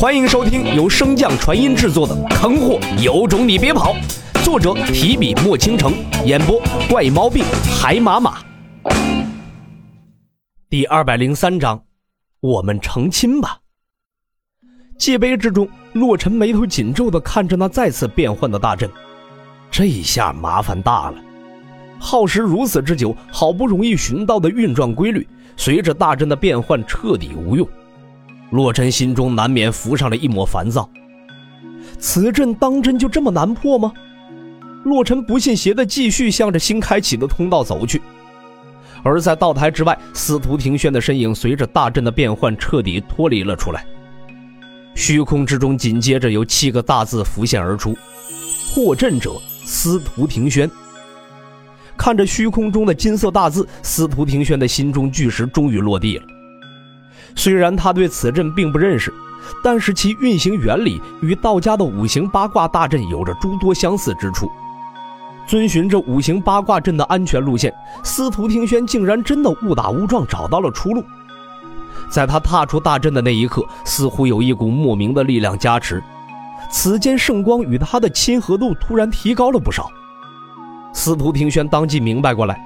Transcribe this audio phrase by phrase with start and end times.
[0.00, 3.94] 欢迎收听由升降传音制作的《坑货有种你别跑》，
[4.42, 5.92] 作者提笔墨倾城，
[6.24, 6.58] 演播
[6.88, 7.44] 怪毛病
[7.78, 8.38] 海马马。
[10.70, 11.84] 第二百零三章，
[12.40, 13.58] 我们成亲吧。
[14.96, 18.90] 界碑之中，洛尘眉头紧皱的看着那再次变换的大阵，
[19.70, 21.18] 这下麻烦大了。
[21.98, 25.28] 耗时如此之久，好不容易寻到的运转规律，
[25.58, 27.68] 随着大阵的变换彻底无用。
[28.50, 30.88] 洛尘心中难免浮上了一抹烦躁。
[31.98, 33.92] 此阵当真就这么难破吗？
[34.84, 38.00] 洛尘不信邪的继续向着新开启的通道走去。
[39.02, 43.84] 而在道台之外，司徒庭轩的身影随着大阵的变换彻底脱离了出来。
[44.94, 47.96] 虚空之中紧接着有七个大字浮现而出
[48.74, 49.32] ：“破阵者
[49.64, 50.70] 司徒庭轩。”
[51.96, 56.24] 看着虚空中的金色大字，司徒庭轩的心中巨石终于落地了。
[57.34, 59.12] 虽然他对此阵并不认识，
[59.62, 64.50] 但是其运行原理与道家的五行八卦大阵有着诸多相似之处。
[65.46, 71.02] 遵循着五行八卦阵的安全路线，司徒听轩竟然真的误打误撞找到了出路。
[72.08, 76.02] 在他踏出大阵的那一刻，似乎有一股莫名的力量加持，
[76.70, 79.90] 此间圣光与他的亲和度突然提高了不少。
[80.92, 82.60] 司徒听轩当即明白过来，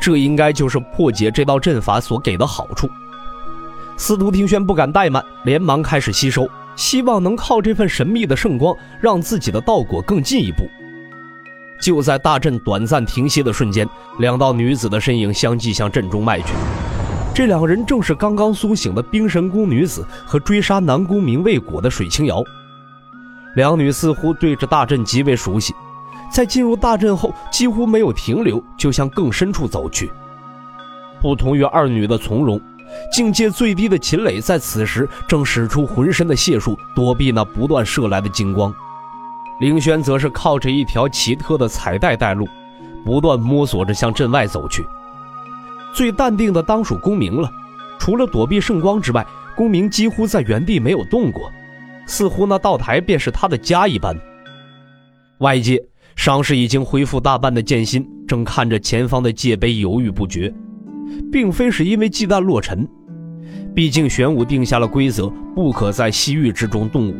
[0.00, 2.88] 这应该就是破解这道阵法所给的好处。
[4.00, 10.66] 司徒听轩不敢怠慢，连忙开始吸收，希望能靠这份神秘的圣光，让自己的道果更进一步。
[11.82, 13.86] 就在大阵短暂停歇的瞬间，
[14.18, 16.54] 两道女子的身影相继向阵中迈去。
[17.34, 22.42] 这两人正是刚刚苏醒的冰神宫女子和追杀南宫明未果的水清瑶。
[23.54, 25.74] 两女似乎对着大阵极为熟悉，
[26.32, 30.10] 在进入大阵后几乎没有停留，就向更深处走去。
[31.20, 32.58] 不同于二女的从容。
[33.12, 38.74] 境界最低的秦磊在此时正使出浑身的解数躲避那不断射来的金光，
[39.60, 42.48] 凌轩则是靠着一条奇特的彩带带路，
[43.04, 44.84] 不断摸索着向镇外走去。
[45.92, 47.50] 最淡定的当属公明了，
[47.98, 49.26] 除了躲避圣光之外，
[49.56, 51.50] 公明几乎在原地没有动过，
[52.06, 54.16] 似乎那道台便是他的家一般。
[55.38, 55.82] 外界
[56.16, 60.52] 伤势已经恢复大半的剑心正看着前方的界碑犹豫不决。
[61.30, 62.86] 并非是因为忌惮洛尘，
[63.74, 67.14] 毕竟玄武定下了规则，不可在西域之中动武。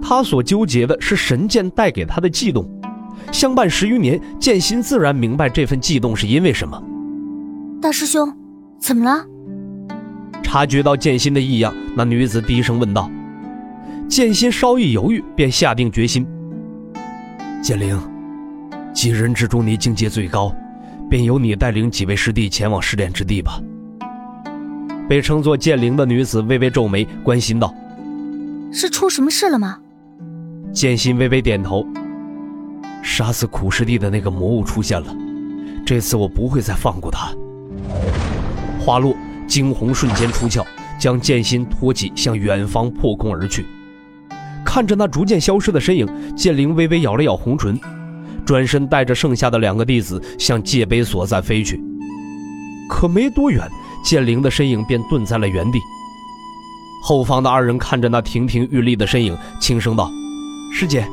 [0.00, 2.68] 他所纠结的是神剑带给他的悸动，
[3.30, 6.82] 相伴十余年，剑心自然明白这份悸动是因为什么。
[7.80, 8.32] 大师兄，
[8.78, 9.24] 怎么了？
[10.42, 13.10] 察觉到剑心的异样，那女子低声问道。
[14.08, 16.26] 剑心稍一犹豫，便下定决心：
[17.62, 17.98] 剑灵，
[18.92, 20.54] 几人之中，你境界最高。
[21.12, 23.60] 便由你带领几位师弟前往试炼之地吧。
[25.06, 27.70] 被称作剑灵的女子微微皱眉，关心道
[28.72, 29.78] ：“是出什么事了吗？”
[30.72, 31.86] 剑心微微点头
[33.04, 35.14] ：“杀死苦师弟的那个魔物出现了，
[35.84, 37.30] 这次我不会再放过他。”
[38.80, 39.14] 花落，
[39.46, 40.64] 惊鸿瞬间出鞘，
[40.98, 43.66] 将剑心托起，向远方破空而去。
[44.64, 47.78] 看着那逐渐消失的身影，剑灵微微咬了咬红唇。
[48.44, 51.80] 转身带着剩下的两个弟子向界碑所在飞去，
[52.88, 53.68] 可没多远，
[54.04, 55.78] 剑灵的身影便顿在了原地。
[57.02, 60.10] 后方的二人看着那亭亭玉立的身影，轻声道
[60.72, 61.08] ：“师姐，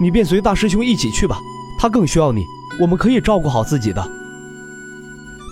[0.00, 1.38] 你便随大师兄一起去吧，
[1.78, 2.44] 他更需要你，
[2.80, 4.06] 我们可以照顾好自己的。”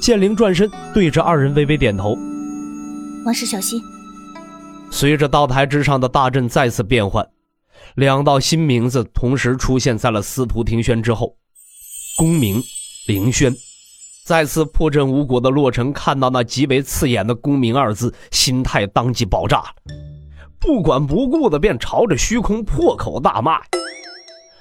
[0.03, 2.17] 剑灵转身对着二人微微点头
[3.25, 3.81] ：“万事小心。”
[4.91, 7.27] 随着道台之上的大阵再次变换。
[7.97, 11.37] 两道新名字同时出现在了司徒庭轩之后，
[12.17, 12.63] 公明、
[13.07, 13.55] 凌轩。
[14.25, 19.67] 再次破阵无果的洛尘看到那极为刺眼的“公明”二字，心态当即爆炸了，
[20.61, 23.61] 不管不顾的便朝着虚空破口大骂。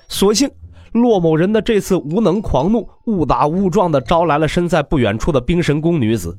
[0.10, 0.50] 所幸
[0.92, 6.38] 洛某人的这次无能狂怒，误打误撞的招来了身在不远处的冰神宫女子。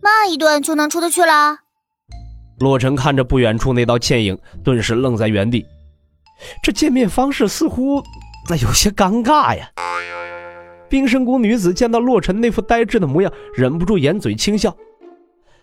[0.00, 1.58] 骂一顿就能出得去了？
[2.60, 5.66] 洛尘看着不远处那道倩影，顿时愣在原地。
[6.62, 8.02] 这见面方式似乎
[8.48, 9.70] 那有些尴尬呀。
[10.88, 14.74] 冰神宫女子见到洛尘那副呆滞的模样，忍不住掩嘴轻笑。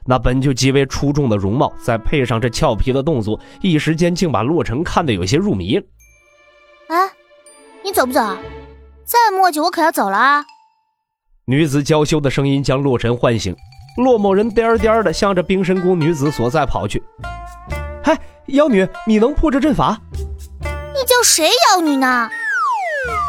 [0.05, 5.83] 那本就极为出众的容貌，再配上这俏皮的动作，一时间竟把洛尘看得有些入迷了。
[6.87, 7.09] 哎，
[7.83, 8.21] 你走不走？
[9.03, 10.45] 再磨叽，我可要走了啊！
[11.45, 13.53] 女子娇羞的声音将洛尘唤醒。
[13.97, 17.03] 洛某人颠颠的向着冰神宫女子所在跑去。
[18.01, 19.99] 嗨，妖女，你能破这阵法？
[21.07, 22.29] 你叫谁妖女呢？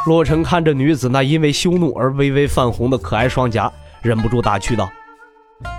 [0.04, 3.72] 洛尘看着女子那因为羞怒而微微泛红的可爱双颊，
[4.02, 4.90] 忍不住打趣道：“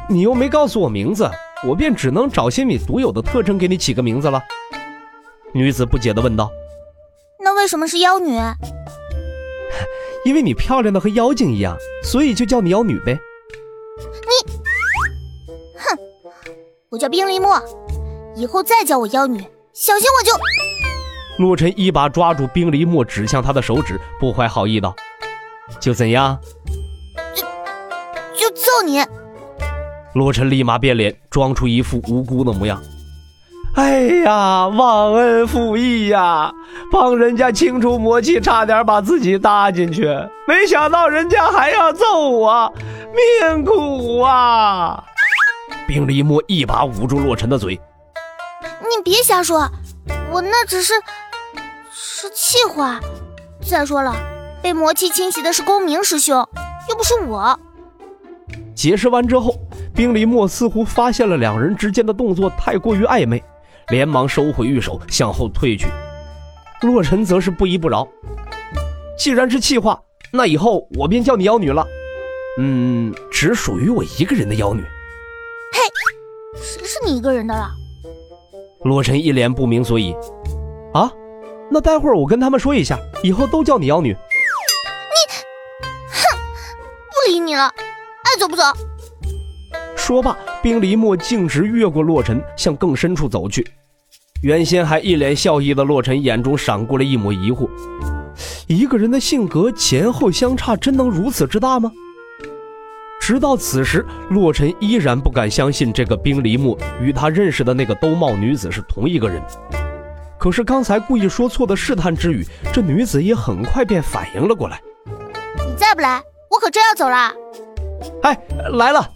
[0.08, 1.30] 你又没告诉我名字，
[1.68, 4.42] 我便只能找些你独有的特征给你起个名字了。”
[5.52, 6.50] 女子不解地问道。
[7.44, 8.40] 那为什么是妖女？
[10.24, 13.20] 因为你漂亮的和妖精一样，所以就叫你妖女呗。
[14.48, 14.54] 你，
[15.76, 15.98] 哼，
[16.92, 17.62] 我叫冰璃墨，
[18.38, 19.42] 以后再叫我妖女，
[19.74, 20.32] 小心我就……
[21.40, 24.94] 洛尘一把抓住冰离墨指向他的手指，不怀好意道
[25.80, 26.38] ：“就怎样？
[27.34, 27.44] 就
[28.38, 29.02] 就揍你！”
[30.14, 32.82] 洛尘立马变脸，装出一副无辜的模样。
[33.76, 36.52] 哎呀，忘恩负义呀！
[36.92, 40.04] 帮人家清除魔气，差点把自己搭进去，
[40.46, 42.74] 没想到人家还要揍我，
[43.46, 45.02] 命苦啊！
[45.88, 47.80] 冰离墨一把捂住洛尘的嘴
[48.84, 49.70] ：“你别瞎说，
[50.30, 50.94] 我那只是
[52.22, 53.00] 是气话。
[53.62, 54.14] 再说了，
[54.62, 56.36] 被魔气侵袭的是公明师兄，
[56.90, 57.58] 又不是我。”
[58.76, 59.56] 解释完之后，
[59.96, 63.42] 冰离墨似乎发现了两人之间的动作太过于暧昧。
[63.88, 65.88] 连忙收回玉手，向后退去。
[66.82, 68.06] 洛尘则是不依不饶
[69.18, 70.00] ：“既然是气话，
[70.32, 71.88] 那以后我便叫你妖女了。
[72.60, 74.82] 嗯，只属于我一个人的妖女。
[75.72, 75.80] ”“嘿，
[76.62, 77.72] 谁是你一个人的了？”
[78.84, 80.14] 洛尘一脸不明所以。
[80.94, 81.12] “啊，
[81.72, 84.14] 那待会儿我跟他们说一下，以后都叫你妖女。
[84.14, 85.34] ”“你，
[86.10, 86.38] 哼，
[87.10, 88.64] 不理你了，爱走不走。”
[89.96, 93.68] 说罢，冰离墨径直越过洛尘，向更深处走去。
[94.42, 97.70] 原先还一脸笑意的洛尘眼中闪过了一抹疑惑：
[98.68, 101.92] 一个人的性格前后相差，真能如此之大吗？
[103.22, 109.44] 直到此时，洛尘依然不敢相信这个冰离墨与他认识的那个兜帽女子是同一个人。
[110.40, 114.82] 可是刚才故意说错的试探之语，这女子也很快便反应了过来
[115.68, 117.34] ：“你再不来，我可真要走了。
[118.24, 118.40] ”“哎，
[118.72, 119.12] 来了。”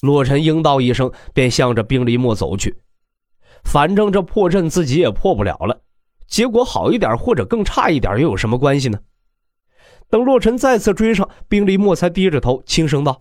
[0.00, 2.74] 洛尘应道一声，便向着冰离墨走去。
[3.64, 5.80] 反正这破阵自己也破不了了，
[6.26, 8.98] 结果好一点或者更差一点又有什么关系呢？
[10.08, 13.18] 等洛尘再次追上，冰离墨才低着头轻声道：“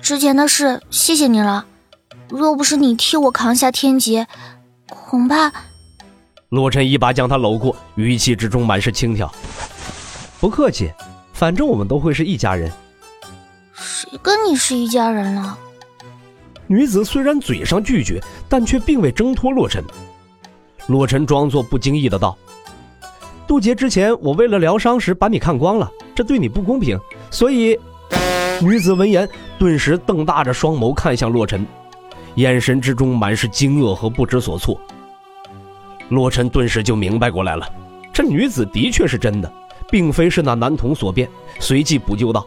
[0.00, 1.66] 之前的事，谢谢你了。
[2.28, 4.28] 若不是你替我扛下天劫，
[4.86, 5.52] 恐怕……”
[6.52, 9.26] 洛尘一把将他搂过，语气之中满是轻佻
[10.38, 10.92] ：“不客气，
[11.32, 12.70] 反正我们都会是一家人。”
[13.72, 15.56] 谁跟你是一家人了？
[16.66, 19.82] 女子虽然嘴上拒绝，但却并未挣脱洛尘。
[20.88, 22.36] 洛尘装作不经意的道
[23.48, 27.00] ：“渡劫之前，我为了疗伤时把你看光了，这对你不公平，
[27.30, 27.80] 所以……”
[28.60, 29.26] 女子闻言，
[29.58, 31.66] 顿时瞪大着双眸看向洛尘，
[32.34, 34.78] 眼神之中满是惊愕和不知所措。
[36.12, 37.66] 洛尘顿时就明白过来了，
[38.12, 39.50] 这女子的确是真的，
[39.90, 41.26] 并非是那男童所变，
[41.58, 42.46] 随即补救道。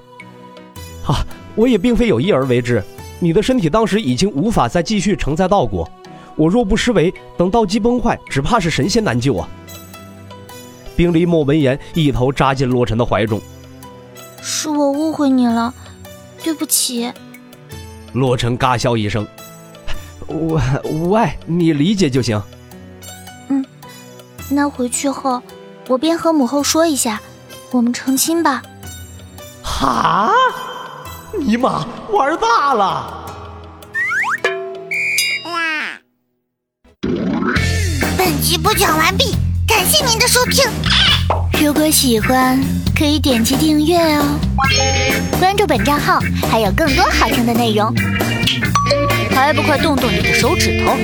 [1.07, 1.25] 啊，
[1.55, 2.83] 我也并非有意而为之。
[3.19, 5.89] 你的身体当时已经无法再继续承载道果，
[6.35, 9.49] 我若不施为，等道基崩坏，只怕是神仙难救啊！
[10.95, 13.41] 冰离墨闻言，一头扎进洛尘的怀中。
[14.43, 15.73] 是我误会你了，
[16.43, 17.11] 对不起。
[18.13, 19.25] 洛尘嘎笑一声，
[20.27, 22.39] 无无碍，你理解就行。
[24.49, 25.41] 嗯，那回去后，
[25.87, 27.21] 我便和母后说一下，
[27.71, 28.61] 我们成亲吧。
[29.63, 30.31] 哈？
[31.37, 33.25] 尼玛，玩大了！
[38.17, 39.35] 本集播讲完毕，
[39.67, 40.63] 感谢您的收听。
[41.61, 42.59] 如果喜欢，
[42.97, 44.23] 可以点击订阅哦，
[45.39, 47.93] 关注本账号还有更多好听的内容。
[49.33, 50.95] 还不快动动你的手指头！